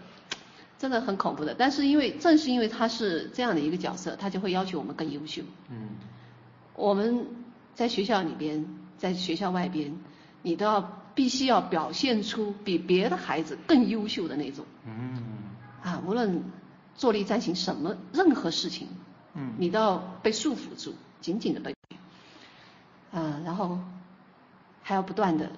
[0.79, 1.55] 真的很恐怖的。
[1.55, 5.43] 但是因为正是因为他是这样的一个角色，他就会要求我们更优秀。
[5.71, 5.89] 嗯，
[6.75, 7.27] 我们
[7.75, 8.65] 在学校里边。
[9.01, 9.97] 在学校外边，
[10.43, 10.81] 你都要
[11.15, 14.67] 必须要表现出比别的孩子更优秀的那种。
[14.87, 15.23] 嗯。
[15.83, 16.45] 啊，无论
[16.95, 18.87] 坐立站行什么任何事情，
[19.33, 21.75] 嗯，你都要被束缚住，紧紧的被。
[23.11, 23.79] 啊，然后
[24.83, 25.51] 还要不断的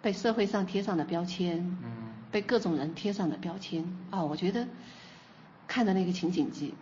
[0.00, 3.84] 被社会上贴上的标签，嗯，被各种人贴上的标签。
[4.10, 4.68] 啊，我觉得
[5.66, 6.72] 看的那个情景剧，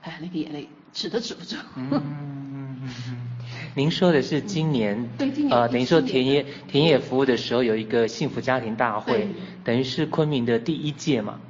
[0.00, 1.56] 哎，那个眼泪止都止不住。
[1.74, 3.35] 嗯嗯嗯嗯。
[3.74, 9.28] 您说的是今年，嗯、对今年啊，等于说田野田野服务的时候有一个幸福家庭大会，
[9.64, 11.40] 等于是昆明的第一届嘛，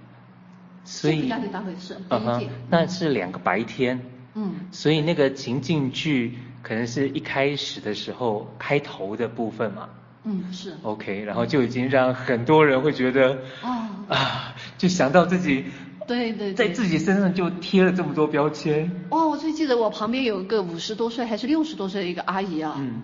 [0.85, 4.01] 所以幸福家庭大会是第一届，那是两个白天，
[4.35, 9.89] 嗯，所以那个情境剧可能是一开始的时候开头的部分嘛，
[10.25, 15.65] 嗯是，OK，然后就已经让很多人会觉得，哦、啊，就想到自己。
[16.07, 18.91] 对对，对，在自己身上就贴了这么多标签。
[19.11, 22.75] 哦，我最记得我旁边有一个五十多岁还是六十多岁的一个阿姨啊。
[22.79, 23.03] 嗯。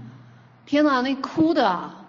[0.65, 2.07] 天哪，那哭的啊！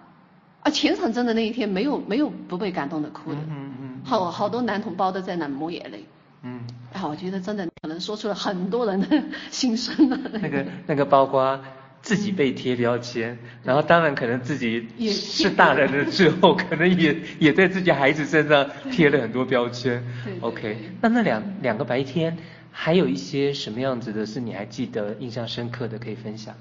[0.62, 3.36] 啊，全场真的那一天没有没有不被感动的哭的。
[3.36, 4.00] 嗯嗯，嗯。
[4.04, 6.04] 好好多男同胞都在那抹眼泪。
[6.42, 6.60] 嗯。
[6.92, 10.18] 啊，我觉得真的可能说出了很多人的心声啊。
[10.32, 11.60] 那个那个包括。
[12.04, 20.04] 自己被贴标签，嗯，然后当然可能自己是大人了之后， 可能也也在自己孩子身上贴了很多标签。
[20.22, 22.36] 对，OK，那那两两个白天，
[22.70, 26.54] 还有一些什么样子的是你还记得印象深刻的可以分享？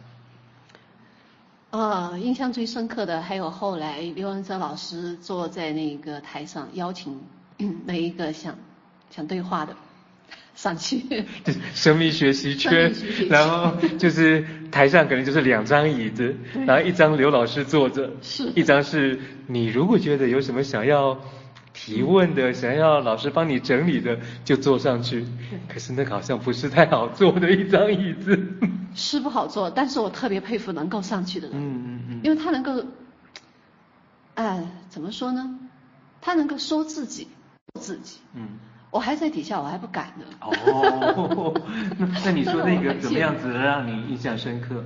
[1.71, 7.21] 啊，印象最深刻的还有后来刘文正老师坐在那个台上邀请
[7.85, 8.55] 那一个想
[9.09, 9.75] 想对话的。
[10.55, 10.99] 上去，
[11.43, 12.93] 就是生命学习圈，
[13.29, 16.35] 然后就是台上可能就是两张椅子，
[16.65, 21.19] 然后一张刘老师坐着，是，一张是你如果觉得有什么想要
[21.73, 25.25] 提问的，想要老师帮你整理的，就坐上去。
[25.67, 28.39] 可是那个好像不是太好坐的一张椅子。
[28.95, 32.85] 是不好坐，但是我特别佩服能够上去的人，嗯嗯嗯，因为他能够，
[34.35, 35.59] 哎，怎么说呢？
[36.21, 37.27] 他能够说自己，
[37.81, 38.59] 自己，嗯。
[38.93, 40.25] 我还在底下，我还不敢呢。
[40.39, 41.51] 哦，
[41.97, 44.85] 那 那你说那个怎么样子让你印象深刻？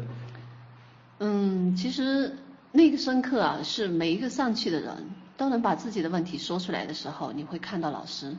[1.20, 2.38] 嗯，其实
[2.72, 8.34] 那个深刻啊，是每一个上去的人都能把自己的问题说出来的时候，你会看到老师，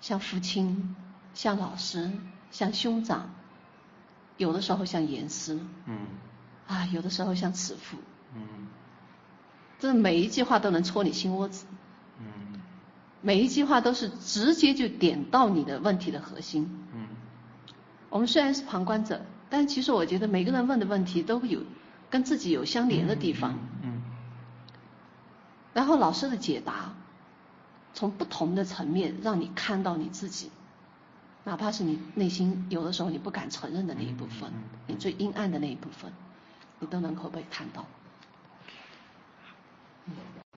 [0.00, 0.96] 像父亲，
[1.34, 2.10] 像老师，
[2.50, 3.28] 像兄长，
[4.38, 6.06] 有的时候像严师，嗯，
[6.66, 7.98] 啊，有的时候像慈父，
[8.34, 8.66] 嗯，
[9.78, 11.66] 这每一句话都能戳你心窝子。
[13.22, 16.68] 每一句话都是直接就点到你的问题的核心。
[16.92, 17.06] 嗯，
[18.10, 21.60] 我们虽然是旁观者，但其实我觉得每个人问的问题都有
[22.10, 23.52] 跟自己有相连的地方。
[23.52, 24.02] 嗯，嗯，
[25.72, 26.94] 然后老师的解答，
[27.94, 30.50] 从不同的层面让你看到你自己，
[31.44, 36.12] 哪怕是你内心有的时候你不敢承认的那一部分，嗯嗯嗯，你最阴暗的那一部分，
[36.80, 37.86] 你都能够被看到。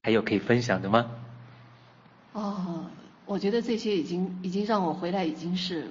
[0.02, 1.12] 还有可以分享的吗？
[2.36, 2.84] 哦，
[3.26, 5.86] 我觉得这些已经已经让我回来已经是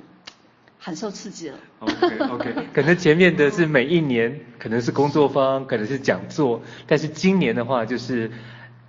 [0.78, 1.58] 很受刺激了。
[1.78, 8.30] OK OK， 可能前面的是每一年可能是工作坊，可能是讲座，但是今年的话就是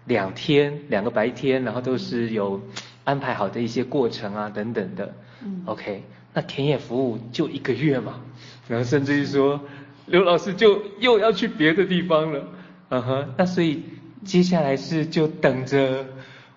[0.03, 2.61] 两天两个白天，然后都是有
[3.05, 5.15] 安排好的一些过程啊等等的。
[5.41, 5.63] 嗯。
[5.65, 8.19] OK，那田野服务就一个月嘛，
[8.67, 9.61] 然后甚至于说
[10.07, 12.49] 刘老师就又要去别的地方了。
[12.89, 13.81] 嗯哼，那所以
[14.25, 16.05] 接下来是就等着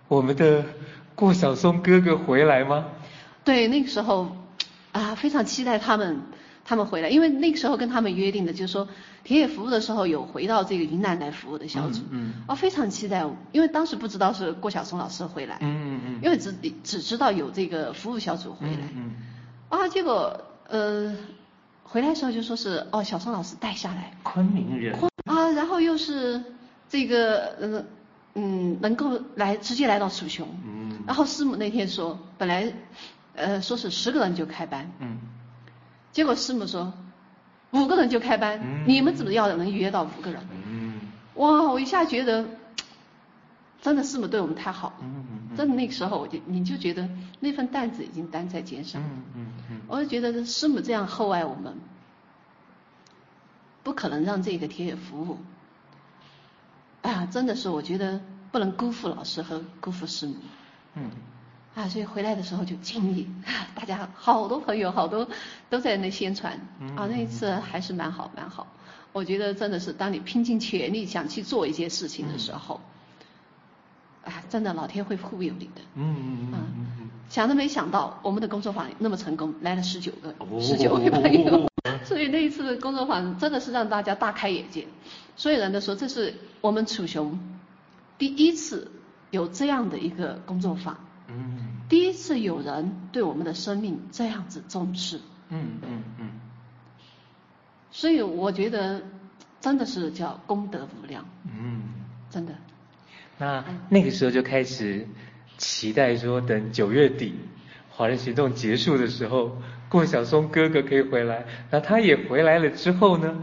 [0.09, 0.65] 我们的。
[1.19, 2.85] 顾晓松哥哥回来吗？
[3.43, 4.37] 对，那个时候
[4.93, 6.23] 啊，非常期待他们
[6.65, 8.87] 他们回来，因为那个时候跟他们约定的，就是说
[9.25, 19.17] 田野服务的时候有回到这个云南来服务的小组，嗯，啊，非常期待，因为当时不知道是顾晓松老师回来，嗯嗯嗯，因为只只知道有这个服务小组回来，嗯，
[19.71, 21.17] 啊，结果呃
[21.83, 26.41] 回来的时候就说是哦，晓松老师带下来，昆明人，啊，然后又是
[26.89, 27.85] 这个呃。
[28.35, 32.73] 嗯，能够来直接来到楚雄，嗯，然后师母那天说，本来，
[33.35, 35.19] 呃，说是十个人就开班，嗯，
[36.13, 36.93] 结果师母说，
[37.73, 40.41] 五个人就开班，嗯，你们怎么要能约到五个人？
[40.67, 41.01] 嗯，
[41.35, 42.47] 哇，我一下觉得，
[43.83, 47.09] 真的师母对我们太好了，嗯嗯，真的那个时候我就你就觉得
[47.41, 51.75] 那份担子已经担在肩上，嗯嗯嗯，我就觉得师母这样厚爱我们，
[53.83, 55.39] 不可能让这个铁血服务。
[57.03, 60.35] 哎呀，真的是我觉得不能辜负老师和辜负师母。
[60.95, 61.11] 嗯。
[61.75, 63.29] 啊，所以回来的时候就尽力，
[63.75, 65.29] 大家好多朋友好多
[65.71, 66.61] 都在那宣传。
[66.81, 66.97] 嗯。
[66.97, 68.67] 啊，那一次还是蛮好蛮好。
[69.13, 72.81] 我觉得真的是当你拼尽全力想去做一件事情的时候，
[74.25, 75.81] 嗯、啊，真的老天会护佑你的。
[75.95, 77.11] 嗯嗯嗯嗯。
[77.29, 81.68] 想都没想到我们的工作坊那么成功，来了十九个，十九位朋友。
[81.85, 84.87] 哦所以那一次的工作坊真的是让大家大开眼界，
[85.37, 87.39] 所有人都说这是我们楚雄
[88.17, 88.91] 第一次
[89.31, 90.97] 有这样的一个工作坊，
[91.29, 96.31] 嗯，第一次有人对我们的生命这样子重视，嗯嗯嗯，
[97.91, 99.03] 所以我觉得
[99.61, 101.83] 真的是叫功德无量，嗯，
[102.31, 102.55] 真的。
[103.39, 105.07] 那那个时候就开始
[105.59, 107.35] 期待说，等九月底
[107.91, 109.61] 华人行动结束的时候。
[109.89, 113.35] 郭晓松哥哥可以回来，那他也回来了之后呢？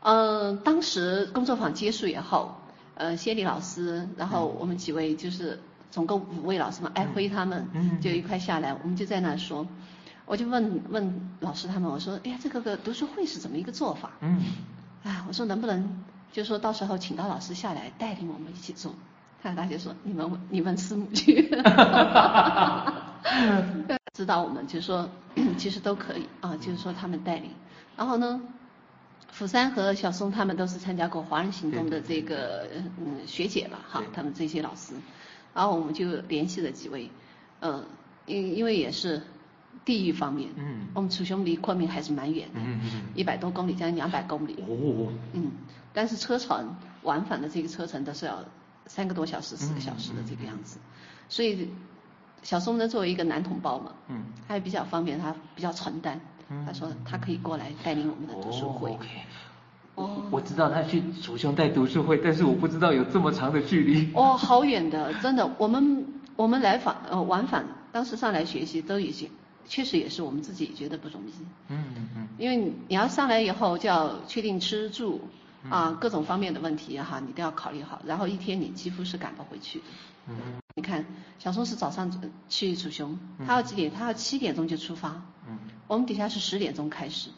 [0.00, 2.54] 嗯，当时工作坊结束以后，
[2.94, 5.58] 呃，谢丽老师，然后我们几位就是
[5.90, 7.66] 总共五位老师嘛，艾辉他们，
[8.00, 9.66] 就一块下来，我们就在那说，
[10.24, 14.12] 我就问问老师他们，我说，哎呀，这个个读书会是怎么一个做法？
[14.20, 14.40] 嗯，
[15.02, 18.94] 啊，我说能不能就说到时候请到老师下来带领我们一起做？
[19.42, 21.50] 他大姐说，你们你问师母去。
[24.18, 25.08] 指导我们就是说，
[25.56, 27.52] 其实都可以啊，就是说他们带领。
[27.96, 28.40] 然后呢，
[29.30, 32.66] 釜山和小松他们都是参加过华人行动的这个
[32.98, 34.92] 嗯学姐吧，哈，他们这些老师。
[35.54, 37.08] 然后我们就联系了几位，
[37.60, 37.84] 嗯，
[38.26, 39.22] 因因为也是
[39.84, 45.52] 地域方面，嗯，我们楚雄离昆明还是蛮远的，嗯嗯，一百多公里，将近两百公里，哦，嗯，
[45.92, 48.44] 但是车程往返的这个车程都是要
[48.86, 50.78] 三个多小时、四个小时的这个样子，
[51.28, 51.70] 所以。
[52.42, 56.20] 小松呢，作为一个男同胞嘛，嗯，他也比较方便，他比较承担。
[56.50, 58.96] 嗯，他说他可以过来带领我们的读书会。
[60.30, 64.10] 我知道他去楚雄带读书会，但是我不知道有这么长的距离。
[64.14, 65.50] 哦，好远的，真的。
[65.58, 69.28] 我们我们来访呃往返，当时上来学习都已经
[69.66, 71.32] 确实也是我们自己觉得不容易。
[71.68, 72.28] 嗯嗯嗯。
[72.38, 75.20] 因为你要上来以后就要确定吃住
[75.68, 79.84] 啊各种方面的问题哈，你都要考虑好，然后一天你几乎是赶不回去的。
[80.28, 80.34] 嗯。
[80.78, 81.04] 你看，
[81.40, 82.08] 小松是早上
[82.48, 83.90] 去楚雄，他要几点？
[83.90, 85.20] 他要七点钟就出发。
[85.48, 85.58] 嗯。
[85.88, 87.30] 我们底下是十点钟开始，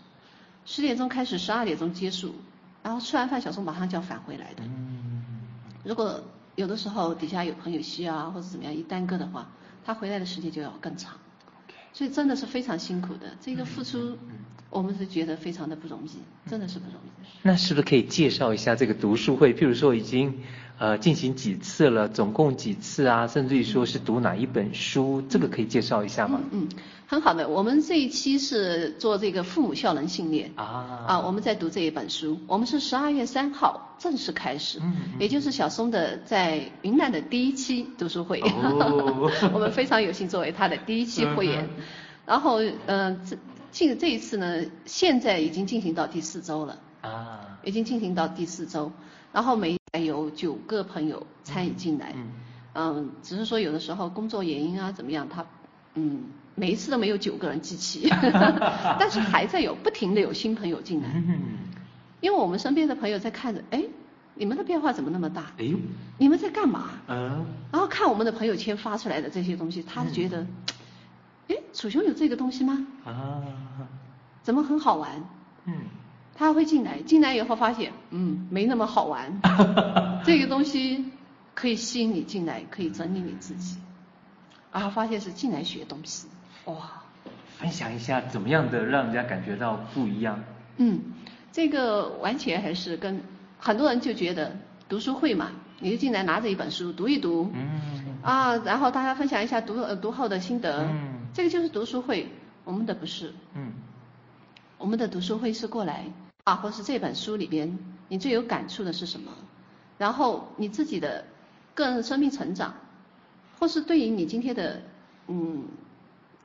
[0.67, 2.35] 十点钟开始，十二点钟结束，
[2.83, 4.63] 然后吃完饭，小松马上就要返回来的。
[4.65, 5.23] 嗯。
[5.85, 6.23] 如果
[6.55, 9.49] 有的时候底下有朋友需要啊，或者怎么样一耽搁的话，
[9.87, 11.15] 他回来的时间就要更长。
[11.95, 14.19] 所以真的是非常辛苦的，这个付出，
[14.69, 16.11] 我们是觉得非常的不容易，
[16.47, 17.27] 真的是不容易。
[17.41, 19.55] 那是不是可以介绍一下这个读书会？
[19.55, 20.43] 譬如说已经。
[20.81, 22.09] 呃，进行几次了？
[22.09, 23.27] 总共几次啊？
[23.27, 25.21] 甚至于说是读哪一本书？
[25.29, 26.41] 这个可以介绍一下吗？
[26.53, 26.69] 嗯，嗯，
[27.07, 27.47] 很好的。
[27.47, 32.39] 我们这一期是做这个父母效能训练啊啊，我们在读这一本书。
[32.47, 38.41] 我们是十二月三号正式开始，嗯，也就是小松的在云南的第一期读书会。
[38.41, 41.69] 哦、 我们非常有幸作为他的第一期会员。
[41.77, 41.85] 嗯、
[42.25, 43.37] 然后，嗯、呃，这
[43.71, 48.91] 进这一次呢，现在已经进行到第四周了啊，已经进行到第四周。
[49.33, 49.79] 然后每还
[50.31, 52.29] 有九个朋友参与进来，嗯，
[52.75, 55.45] 嗯，只是说有的时候工作原因啊怎么样，他
[55.95, 58.09] 嗯每一次都没有九个人集齐
[58.99, 61.39] 但是还在有不停的有新朋友进来，嗯，
[62.21, 63.83] 因为我们身边的朋友在看着，哎，
[64.35, 65.53] 你们的变化怎么那么大？
[65.59, 65.77] 哎呦，
[66.19, 66.91] 你们在干嘛？
[67.09, 70.47] 嗯，然后看我们的朋友圈发出来的这些东西，他是觉得，
[71.49, 72.87] 哎，楚雄有这个东西吗？
[73.05, 73.43] 啊，
[74.43, 75.11] 怎么很好玩？
[75.65, 75.75] 嗯。
[76.41, 79.43] 他会进来，进来以后发现，嗯，没那么好玩。
[80.25, 81.05] 这个东西
[81.55, 83.77] 可以吸引你进来，可以整理你自己。
[84.73, 86.29] 然后发现是进来学东西，
[86.65, 87.03] 哇！
[87.59, 90.43] 分享一下怎么样的让人家感觉到不一样？
[90.79, 91.01] 嗯，
[91.53, 93.21] 这个完全还是跟
[93.59, 94.57] 很多人就觉得
[94.89, 102.27] 读书会嘛，你就进来拿着一本书读一读，嗯，啊，然后大家分享一下读呃读后的心得，嗯，这个就是读书会。
[102.65, 103.75] 我们的不是，嗯，
[104.79, 106.07] 我们的读书会是过来。
[106.51, 109.31] 啊，或是这本书里边你最有感触的是什么？
[109.99, 111.25] 然后你自己的
[111.75, 112.75] 个人生命成长，
[113.61, 114.83] 或是对于你今天的
[115.29, 115.69] 嗯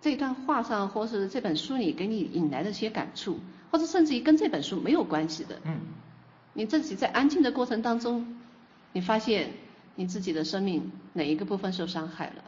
[0.02, 3.40] 这段话上，或是这本书里给你引来的一些感触，
[3.72, 5.80] 或者甚至于跟这本书没有关系的，嗯，
[6.54, 8.38] 你自己在安静的过程当中，
[8.94, 9.54] 你发现
[9.96, 12.44] 你自己的生命哪一个部分受伤害了，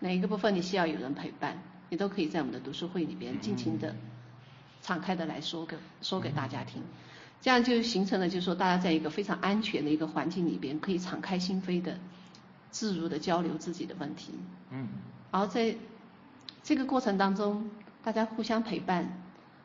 [0.00, 3.96] 哪一个部分你需要有人陪伴，你都可以在我们的读书会里边尽情的。
[4.88, 6.82] 敞开的来说给说给大家听，
[7.42, 11.98] 这样就形成了，就是说大家在一个非常安全的一个环境里边，可以敞开心扉的、
[12.70, 14.32] 自如的交流自己的问题。
[14.70, 14.88] 嗯。
[15.30, 15.76] 然后在
[16.62, 17.68] 这个过程当中，
[18.02, 19.20] 大家互相陪伴，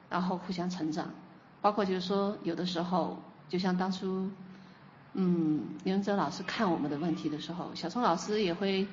[0.09, 1.13] 然后互相成长。
[1.61, 4.29] 包括就是说，有的时候，就像当初，
[5.13, 8.85] 嗯，刘文哲老师看我们的问题的时候，小松老师也会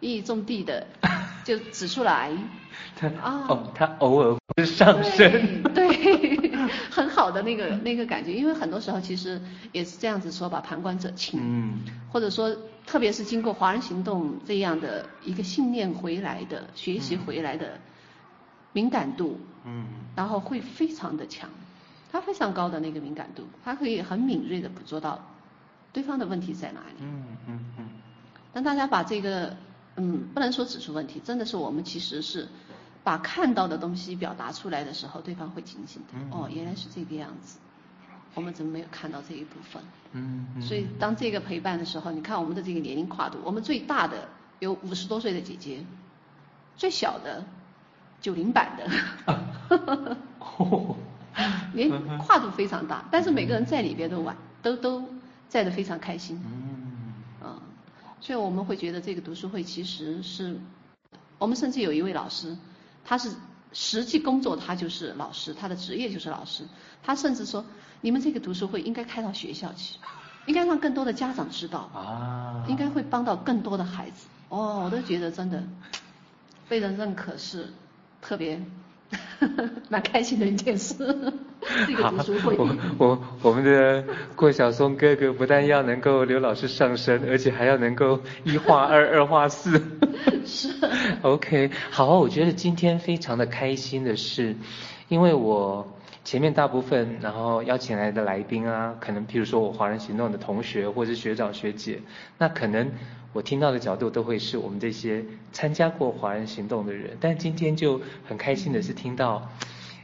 [0.00, 1.08] 一种地的的
[1.44, 2.30] 就指出来。
[2.96, 4.38] 他啊，哦，他偶尔会。
[4.64, 6.50] 上升，对，
[6.90, 11.78] 很好的那个那个感觉，因为很多时候其实也是这样子说吧，旁观者清，嗯，
[12.10, 17.78] 或者说特别是经过华人行动这样的一个信念回来的、学习回来的
[18.72, 19.86] 敏感度，嗯，
[20.16, 21.48] 然后会非常的强，
[22.10, 25.24] 他非常高的那个敏感度，他可以很敏锐的捕捉到
[25.92, 27.88] 对方的问题在哪里，嗯嗯嗯，
[28.52, 29.56] 当大家把这个，
[29.98, 32.48] 嗯，不能说指出问题，真的是我们其实是。
[33.04, 36.36] 把看到的东西表达出来的时候，对方会警醒的。
[36.36, 37.58] 哦，原来是这个样子，
[38.34, 39.82] 我们怎么没有看到这一部分？
[40.12, 40.60] 嗯。
[40.60, 44.28] 所以当这个陪伴的时候，你看我们的这个年龄跨度，我们最大的
[44.58, 45.82] 有五十多岁的姐姐，
[46.76, 47.42] 最小的
[48.20, 48.90] 九零版的。
[51.72, 55.02] 连跨度非常大，但是每个人在里边都玩，都都
[55.48, 56.38] 在的非常开心。
[56.44, 56.77] 嗯，嗯，
[58.20, 60.58] 所以我们会觉得这个读书会其实是，
[61.38, 62.56] 我们甚至有一位老师，
[63.04, 63.30] 他是
[63.72, 66.64] 实际工作，他就是老师，他的职业就是老师，
[67.02, 67.64] 他甚至说，
[68.00, 69.98] 你们这个读书会应该开到学校去，
[70.46, 74.26] 应该让更多的家长知道啊，应该会帮到更多的孩子。
[74.48, 75.62] 哦，我都觉得真的
[76.68, 77.72] 被人认可是
[78.20, 78.62] 特别。
[79.88, 80.96] 蛮开心的一件事，
[81.86, 82.56] 这个读书会。
[82.56, 84.04] 我我我们的
[84.36, 89.80] 郭晓松哥哥不但要能够刘老师上身，而且还要能够一画二，二画四。
[90.44, 90.68] 是。
[91.22, 94.54] OK，好，我觉得今天非常的开心的是，
[95.08, 95.86] 因为我
[96.24, 102.02] 前面大部分然后邀请来的来宾啊，可能譬如说我华人行动的同学或者是学长学姐，
[102.36, 102.90] 那可能。
[103.34, 105.22] 我听到的角度都会是我们这些
[105.52, 109.50] 参加过华人行动的人，但今天就很开心的是听到，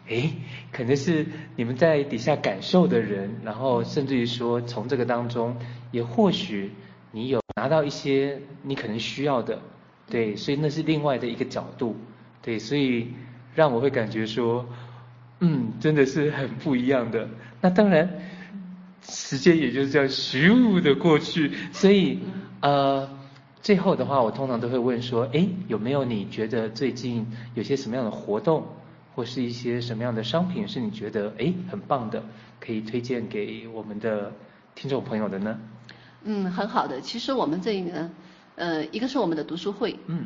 [0.08, 0.30] 诶，
[0.70, 5.56] 可能是你们在底下感受的人，然后甚至于说从这个当中，
[5.90, 6.70] 也或许
[7.12, 9.58] 你有拿到一些你可能需要的，
[10.10, 11.96] 对，所以那是另外的一个角度，
[12.42, 13.08] 对，所以
[13.54, 14.68] 让我会感觉说，
[15.40, 17.26] 嗯，真的是很不一样的。
[17.62, 18.20] 那当然，
[19.02, 22.18] 时间也就是这样咻的过去，所以。
[22.64, 23.06] 呃，
[23.60, 28.64] 最后的话，我通常都会问说，哎，有没有你觉得最近有些什么样的活动，
[29.14, 32.22] 或是一些什么样的商品是你觉得哎很棒的，
[32.58, 34.32] 可以推荐给我们的
[34.74, 35.58] 听众朋友的呢？
[36.22, 37.02] 嗯，很好的。
[37.02, 38.08] 其实我们这一个，
[38.54, 40.24] 呃，一个是我们的读书会，嗯，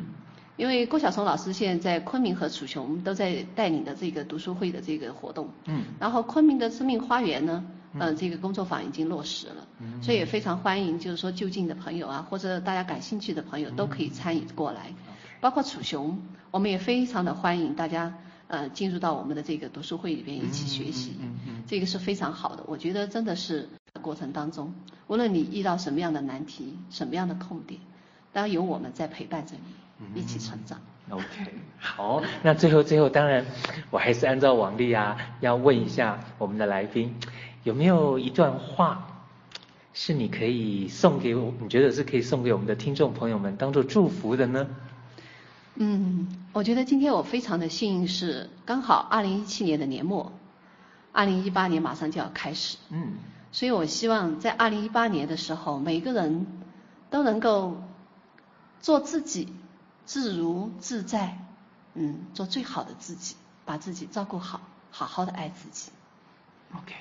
[0.55, 7.65] 因为郭晓松老师现在在昆明和楚雄都在带领的这个读书会的这个活动，嗯，然后昆明的生命花园呢。
[7.97, 9.67] 呃，这个工作坊已经落实了，
[10.01, 14.93] 所以也非常欢迎，就是说就近的朋友啊，或者大家感兴趣的朋友都可以参与过来。
[15.41, 16.21] 包括楚雄，
[16.51, 18.13] 我们也非常的欢迎大家
[18.47, 21.15] 呃进入到我们的这个读书会里边一起学习，
[21.65, 22.63] 这个是非常好的。
[22.67, 23.69] 我觉得真的是
[24.01, 24.73] 过程当中，
[25.07, 27.79] 无论你遇到什么样的难题、什么样的痛点，
[28.33, 29.55] 当然有我们在陪伴着
[30.13, 30.79] 你一起成长。
[31.09, 31.25] OK，
[31.79, 33.43] 好，那最后最后当然
[33.89, 37.15] 我还是按照往例啊，要问一下我们的来宾。
[37.69, 39.21] 有没有一段话
[39.93, 41.53] 是你可以送给我？
[41.61, 44.67] 你觉得是可以送给我们的听众朋友们当做祝福的呢？
[45.75, 50.31] 嗯，我觉得今天我非常的幸运，是刚好二零一七年的年末，
[51.11, 52.77] 二零一八年马上就要开始。
[52.89, 53.13] 嗯，
[53.51, 56.47] 所以我希望在二零一八年的时候，每个人
[57.11, 57.83] 都能够
[58.81, 59.53] 做自己，
[60.05, 61.37] 自如自在，
[61.93, 64.59] 嗯，做最好的自己，把自己照顾好，
[64.89, 65.91] 好好的爱自己。
[66.75, 66.95] OK。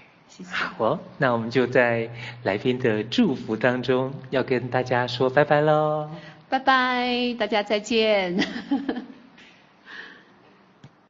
[0.45, 2.09] 好哦，那我们就在
[2.43, 6.09] 来宾的祝福当中，要跟大家说拜拜喽！
[6.49, 8.39] 拜拜，大家再见。